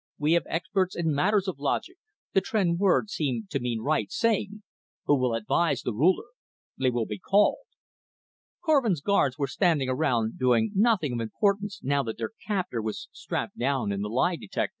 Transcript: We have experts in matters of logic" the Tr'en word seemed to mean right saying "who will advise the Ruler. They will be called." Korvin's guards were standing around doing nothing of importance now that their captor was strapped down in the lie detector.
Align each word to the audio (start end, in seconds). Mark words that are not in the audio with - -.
We 0.17 0.31
have 0.33 0.47
experts 0.49 0.95
in 0.95 1.13
matters 1.13 1.47
of 1.47 1.59
logic" 1.59 1.97
the 2.33 2.41
Tr'en 2.41 2.77
word 2.79 3.11
seemed 3.11 3.51
to 3.51 3.59
mean 3.59 3.81
right 3.83 4.11
saying 4.11 4.63
"who 5.05 5.15
will 5.15 5.35
advise 5.35 5.83
the 5.83 5.93
Ruler. 5.93 6.25
They 6.75 6.89
will 6.89 7.05
be 7.05 7.19
called." 7.19 7.67
Korvin's 8.65 9.01
guards 9.01 9.37
were 9.37 9.45
standing 9.45 9.89
around 9.89 10.39
doing 10.39 10.71
nothing 10.73 11.13
of 11.13 11.19
importance 11.19 11.81
now 11.83 12.01
that 12.01 12.17
their 12.17 12.31
captor 12.47 12.81
was 12.81 13.09
strapped 13.11 13.59
down 13.59 13.91
in 13.91 14.01
the 14.01 14.09
lie 14.09 14.37
detector. 14.37 14.69